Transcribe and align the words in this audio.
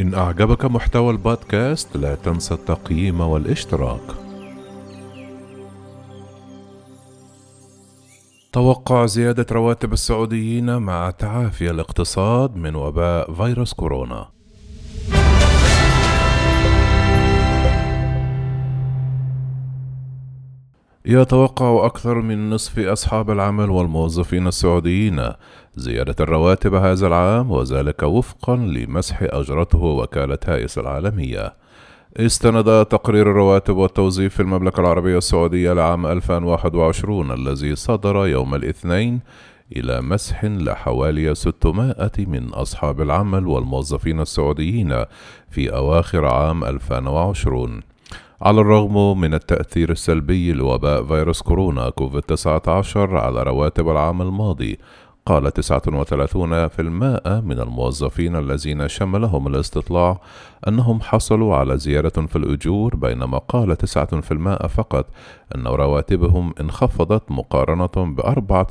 إن 0.00 0.14
أعجبك 0.14 0.64
محتوى 0.64 1.10
البودكاست 1.10 1.96
لا 1.96 2.14
تنسى 2.14 2.54
التقييم 2.54 3.20
والاشتراك. 3.20 4.00
توقع 8.52 9.06
زيادة 9.06 9.46
رواتب 9.52 9.92
السعوديين 9.92 10.76
مع 10.76 11.10
تعافي 11.10 11.70
الاقتصاد 11.70 12.56
من 12.56 12.74
وباء 12.74 13.32
فيروس 13.32 13.74
كورونا. 13.74 14.39
يتوقع 21.10 21.86
أكثر 21.86 22.20
من 22.20 22.50
نصف 22.50 22.78
أصحاب 22.78 23.30
العمل 23.30 23.70
والموظفين 23.70 24.46
السعوديين. 24.46 25.32
زيادة 25.76 26.14
الرواتب 26.20 26.74
هذا 26.74 27.06
العام 27.06 27.50
وذلك 27.50 28.02
وفقا 28.02 28.56
لمسح 28.56 29.18
أجرته 29.22 29.78
وكالة 29.78 30.38
هائس 30.46 30.78
العالمية. 30.78 31.54
استند 32.16 32.84
تقرير 32.84 33.30
الرواتب 33.30 33.76
والتوظيف 33.76 34.34
في 34.34 34.40
المملكة 34.40 34.80
العربية 34.80 35.18
السعودية 35.18 35.72
لعام 35.72 36.06
2021 36.06 37.30
الذي 37.30 37.76
صدر 37.76 38.26
يوم 38.26 38.54
الاثنين 38.54 39.20
إلى 39.76 40.00
مسح 40.02 40.44
لحوالي 40.44 41.34
600 41.34 42.10
من 42.18 42.48
أصحاب 42.48 43.00
العمل 43.00 43.46
والموظفين 43.46 44.20
السعوديين 44.20 45.04
في 45.50 45.74
أواخر 45.74 46.26
عام 46.26 46.64
2020 46.64 47.89
على 48.42 48.60
الرغم 48.60 49.20
من 49.20 49.34
التأثير 49.34 49.90
السلبي 49.90 50.52
لوباء 50.52 51.04
فيروس 51.04 51.42
كورونا 51.42 51.90
كوفيد 51.90 52.22
19 52.22 53.16
على 53.16 53.42
رواتب 53.42 53.88
العام 53.88 54.22
الماضي 54.22 54.78
قال 55.26 55.52
39% 55.52 56.80
من 57.44 57.60
الموظفين 57.60 58.36
الذين 58.36 58.88
شملهم 58.88 59.46
الاستطلاع 59.46 60.20
أنهم 60.68 61.00
حصلوا 61.00 61.56
على 61.56 61.78
زيادة 61.78 62.26
في 62.26 62.36
الأجور 62.36 62.96
بينما 62.96 63.38
قال 63.38 63.76
9% 63.76 64.66
فقط 64.66 65.06
أن 65.54 65.66
رواتبهم 65.66 66.54
انخفضت 66.60 67.30
مقارنة 67.30 68.14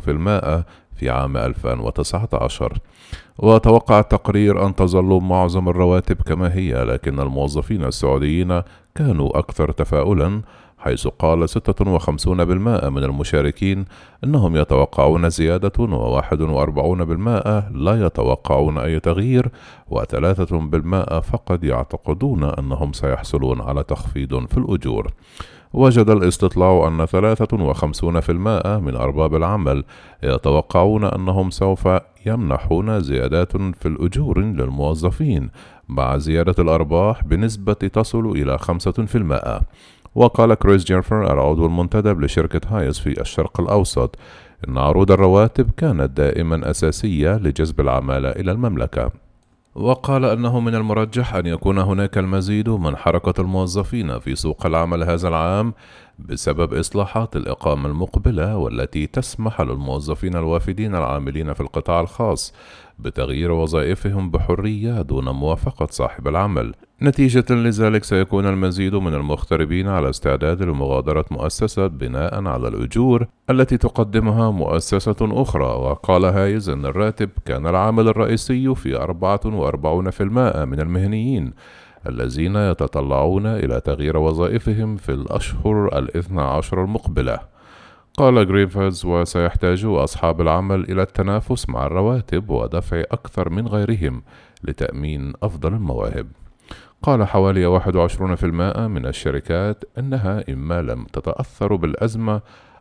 في 0.00 0.10
المائة 0.10 0.64
في 0.96 1.10
عام 1.10 1.36
2019 1.36 2.78
وتوقع 3.38 4.00
التقرير 4.00 4.66
أن 4.66 4.74
تظل 4.74 5.20
معظم 5.22 5.68
الرواتب 5.68 6.16
كما 6.22 6.54
هي 6.54 6.84
لكن 6.84 7.20
الموظفين 7.20 7.84
السعوديين 7.84 8.62
كانوا 8.94 9.38
أكثر 9.38 9.70
تفاؤلا 9.70 10.42
حيث 10.82 11.06
قال 11.06 11.48
56% 11.48 11.58
من 12.88 13.04
المشاركين 13.04 13.84
أنهم 14.24 14.56
يتوقعون 14.56 15.30
زيادة 15.30 15.72
و41% 15.78 17.76
لا 17.76 18.06
يتوقعون 18.06 18.78
أي 18.78 19.00
تغيير 19.00 19.48
و3% 19.90 21.20
فقط 21.20 21.64
يعتقدون 21.64 22.44
أنهم 22.44 22.92
سيحصلون 22.92 23.60
على 23.60 23.82
تخفيض 23.82 24.46
في 24.46 24.56
الأجور. 24.58 25.12
وجد 25.74 26.10
الاستطلاع 26.10 26.88
أن 26.88 27.06
53% 27.06 28.30
من 28.80 28.96
أرباب 28.96 29.34
العمل 29.34 29.84
يتوقعون 30.22 31.04
أنهم 31.04 31.50
سوف 31.50 31.88
يمنحون 32.26 33.00
زيادات 33.00 33.56
في 33.56 33.86
الأجور 33.86 34.40
للموظفين 34.40 35.50
مع 35.88 36.18
زيادة 36.18 36.54
الأرباح 36.58 37.24
بنسبة 37.24 37.72
تصل 37.72 38.26
إلى 38.30 38.58
5% 38.58 39.62
وقال 40.14 40.54
كريس 40.54 40.84
جينفر 40.84 41.32
العضو 41.32 41.66
المنتدب 41.66 42.20
لشركة 42.20 42.60
هايس 42.68 42.98
في 42.98 43.20
الشرق 43.20 43.60
الأوسط 43.60 44.18
إن 44.68 44.78
عروض 44.78 45.12
الرواتب 45.12 45.70
كانت 45.76 46.10
دائما 46.16 46.70
أساسية 46.70 47.36
لجذب 47.36 47.80
العمالة 47.80 48.30
إلى 48.30 48.52
المملكة. 48.52 49.10
وقال 49.74 50.24
أنه 50.24 50.60
من 50.60 50.74
المرجح 50.74 51.34
أن 51.34 51.46
يكون 51.46 51.78
هناك 51.78 52.18
المزيد 52.18 52.68
من 52.68 52.96
حركة 52.96 53.40
الموظفين 53.40 54.18
في 54.18 54.34
سوق 54.34 54.66
العمل 54.66 55.02
هذا 55.02 55.28
العام 55.28 55.74
بسبب 56.18 56.74
إصلاحات 56.74 57.36
الإقامة 57.36 57.88
المقبلة 57.88 58.56
والتي 58.56 59.06
تسمح 59.06 59.60
للموظفين 59.60 60.36
الوافدين 60.36 60.94
العاملين 60.94 61.52
في 61.52 61.60
القطاع 61.60 62.00
الخاص 62.00 62.54
بتغيير 63.02 63.52
وظائفهم 63.52 64.30
بحرية 64.30 65.02
دون 65.02 65.28
موافقة 65.28 65.86
صاحب 65.90 66.28
العمل. 66.28 66.74
نتيجة 67.02 67.44
لذلك 67.50 68.04
سيكون 68.04 68.46
المزيد 68.46 68.94
من 68.94 69.14
المغتربين 69.14 69.88
على 69.88 70.10
استعداد 70.10 70.62
لمغادرة 70.62 71.24
مؤسسة 71.30 71.86
بناء 71.86 72.46
على 72.46 72.68
الأجور 72.68 73.26
التي 73.50 73.76
تقدمها 73.76 74.50
مؤسسة 74.50 75.16
أخرى، 75.20 75.64
وقال 75.64 76.24
هايز 76.24 76.68
أن 76.68 76.86
الراتب 76.86 77.30
كان 77.44 77.66
العامل 77.66 78.08
الرئيسي 78.08 78.74
في 78.74 78.96
44% 78.96 80.64
من 80.64 80.80
المهنيين 80.80 81.52
الذين 82.06 82.56
يتطلعون 82.56 83.46
إلى 83.46 83.80
تغيير 83.80 84.16
وظائفهم 84.16 84.96
في 84.96 85.12
الأشهر 85.12 85.98
الاثنى 85.98 86.42
عشر 86.42 86.84
المقبلة 86.84 87.51
قال 88.16 88.46
جريفز 88.46 89.04
وسيحتاج 89.04 89.84
أصحاب 89.84 90.40
العمل 90.40 90.90
إلى 90.90 91.02
التنافس 91.02 91.68
مع 91.68 91.86
الرواتب 91.86 92.50
ودفع 92.50 93.00
أكثر 93.00 93.50
من 93.50 93.68
غيرهم 93.68 94.22
لتأمين 94.64 95.32
أفضل 95.42 95.74
المواهب. 95.74 96.26
قال 97.02 97.24
حوالي 97.26 97.80
21% 97.80 98.78
من 98.78 99.06
الشركات 99.06 99.84
إنها 99.98 100.44
إما 100.48 100.82
لم 100.82 101.04
تتأثر 101.04 101.76
بالأزمة 101.76 102.40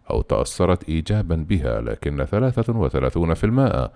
أو 0.10 0.22
تأثرت 0.22 0.90
إيجابا 0.90 1.36
بها 1.50 1.82
لكن 1.82 2.26
33% 2.26 3.90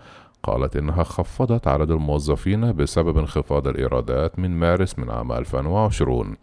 قالت 0.44 0.76
إنها 0.76 1.04
خفضت 1.04 1.68
عدد 1.68 1.92
الموظفين 1.92 2.72
بسبب 2.72 3.18
انخفاض 3.18 3.68
الإيرادات 3.68 4.40
من 4.40 4.60
مارس 4.60 5.00
من 5.00 5.10
عام 5.12 5.32
2020 5.32 6.36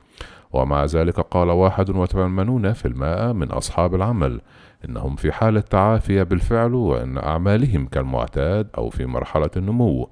ومع 0.53 0.85
ذلك 0.85 1.21
قال 1.21 1.71
81% 1.73 2.87
من 3.33 3.51
أصحاب 3.51 3.95
العمل 3.95 4.41
إنهم 4.89 5.17
في 5.17 5.33
حالة 5.33 5.61
تعافي 5.61 6.25
بالفعل 6.25 6.75
وإن 6.75 7.19
أعمالهم 7.19 7.87
كالمعتاد 7.87 8.69
أو 8.79 8.91
في 8.91 9.07
مرحلة 9.07 9.51
النمو. 9.57 10.09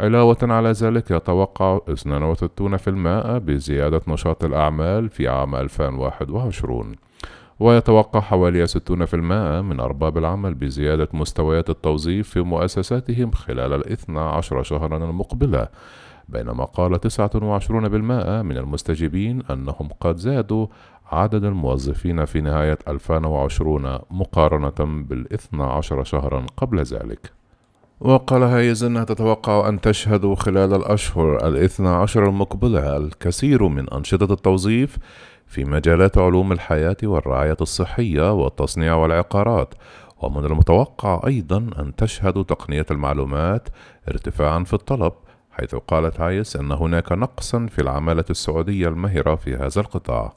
علاوة 0.00 0.38
على 0.42 0.70
ذلك 0.70 1.10
يتوقع 1.10 1.80
62% 1.88 3.38
بزيادة 3.38 4.00
نشاط 4.08 4.44
الأعمال 4.44 5.08
في 5.08 5.28
عام 5.28 5.54
2021 5.54 6.94
ويتوقع 7.60 8.20
حوالي 8.20 8.66
60% 8.66 9.14
من 9.62 9.80
أرباب 9.80 10.18
العمل 10.18 10.54
بزيادة 10.54 11.08
مستويات 11.12 11.70
التوظيف 11.70 12.30
في 12.30 12.40
مؤسساتهم 12.40 13.30
خلال 13.30 13.72
الاثنى 13.72 14.20
عشر 14.20 14.62
شهرا 14.62 14.96
المقبلة. 14.96 15.68
بينما 16.28 16.64
قال 16.64 17.00
29% 17.00 18.42
من 18.42 18.56
المستجيبين 18.56 19.42
أنهم 19.50 19.88
قد 20.00 20.16
زادوا 20.16 20.66
عدد 21.12 21.44
الموظفين 21.44 22.24
في 22.24 22.40
نهاية 22.40 22.78
2020 22.88 23.98
مقارنة 24.10 25.04
بالإثنى 25.08 25.62
عشر 25.62 26.04
شهرا 26.04 26.46
قبل 26.56 26.82
ذلك. 26.82 27.32
وقال 28.00 28.42
هايز 28.42 28.84
أنها 28.84 29.04
تتوقع 29.04 29.68
أن 29.68 29.80
تشهد 29.80 30.34
خلال 30.34 30.74
الأشهر 30.74 31.48
الإثنى 31.48 31.88
عشر 31.88 32.28
المقبلة 32.28 32.96
الكثير 32.96 33.68
من 33.68 33.90
أنشطة 33.90 34.32
التوظيف 34.32 34.98
في 35.46 35.64
مجالات 35.64 36.18
علوم 36.18 36.52
الحياة 36.52 36.96
والرعاية 37.02 37.56
الصحية 37.60 38.32
والتصنيع 38.32 38.94
والعقارات. 38.94 39.74
ومن 40.22 40.44
المتوقع 40.44 41.20
أيضا 41.26 41.56
أن 41.78 41.96
تشهد 41.96 42.44
تقنية 42.44 42.86
المعلومات 42.90 43.68
ارتفاعا 44.08 44.64
في 44.64 44.74
الطلب. 44.74 45.12
حيث 45.56 45.74
قالت 45.74 46.20
هايس 46.20 46.56
أن 46.56 46.72
هناك 46.72 47.12
نقصا 47.12 47.66
في 47.66 47.82
العمالة 47.82 48.24
السعودية 48.30 48.88
المهرة 48.88 49.34
في 49.34 49.54
هذا 49.56 49.80
القطاع. 49.80 50.32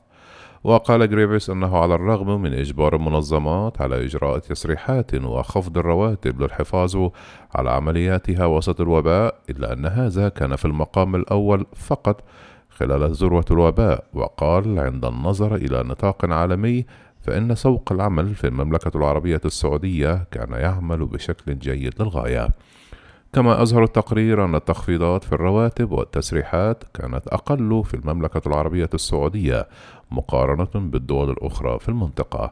وقال 0.63 1.09
جريفيس 1.09 1.49
أنه 1.49 1.77
على 1.77 1.95
الرغم 1.95 2.41
من 2.41 2.53
إجبار 2.53 2.95
المنظمات 2.95 3.81
على 3.81 4.05
إجراء 4.05 4.39
تسريحات 4.39 5.15
وخفض 5.15 5.77
الرواتب 5.77 6.41
للحفاظ 6.41 7.09
على 7.55 7.69
عملياتها 7.69 8.45
وسط 8.45 8.81
الوباء 8.81 9.35
إلا 9.49 9.73
أن 9.73 9.85
هذا 9.85 10.29
كان 10.29 10.55
في 10.55 10.65
المقام 10.65 11.15
الأول 11.15 11.65
فقط 11.75 12.23
خلال 12.69 13.11
ذروة 13.11 13.45
الوباء. 13.51 14.03
وقال 14.13 14.79
عند 14.79 15.05
النظر 15.05 15.55
إلى 15.55 15.83
نطاق 15.83 16.25
عالمي 16.25 16.85
فإن 17.21 17.55
سوق 17.55 17.91
العمل 17.91 18.35
في 18.35 18.47
المملكة 18.47 18.97
العربية 18.97 19.41
السعودية 19.45 20.27
كان 20.31 20.51
يعمل 20.51 21.05
بشكل 21.05 21.59
جيد 21.59 22.01
للغاية. 22.01 22.49
كما 23.33 23.61
أظهر 23.61 23.83
التقرير 23.83 24.45
أن 24.45 24.55
التخفيضات 24.55 25.23
في 25.23 25.33
الرواتب 25.33 25.91
والتسريحات 25.91 26.83
كانت 26.93 27.27
أقل 27.27 27.83
في 27.85 27.93
المملكة 27.93 28.41
العربية 28.47 28.89
السعودية 28.93 29.67
مقارنة 30.11 30.69
بالدول 30.75 31.29
الأخرى 31.29 31.79
في 31.79 31.89
المنطقة. 31.89 32.51